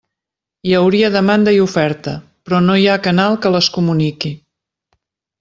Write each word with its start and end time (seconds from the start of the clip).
Hi 0.69 0.71
hauria 0.77 1.11
demanda 1.15 1.53
i 1.57 1.59
oferta, 1.65 2.13
però 2.47 2.63
no 2.69 2.79
hi 2.79 2.87
ha 2.87 2.97
canal 3.09 3.39
que 3.45 3.53
les 3.59 3.69
comuniqui. 3.77 4.35